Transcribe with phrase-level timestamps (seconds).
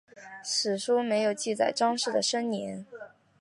[0.43, 2.87] 史书没有记载张氏的生年。